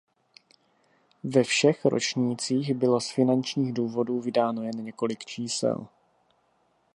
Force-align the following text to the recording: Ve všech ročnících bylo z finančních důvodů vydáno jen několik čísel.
Ve 1.23 1.43
všech 1.43 1.85
ročnících 1.85 2.73
bylo 2.75 3.01
z 3.01 3.11
finančních 3.11 3.73
důvodů 3.73 4.21
vydáno 4.21 4.63
jen 4.63 4.83
několik 4.85 5.25
čísel. 5.25 5.87